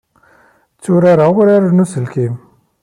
Tturareɣ 0.83 1.29
uraren 1.39 1.75
n 1.75 1.83
uselkim. 1.83 2.35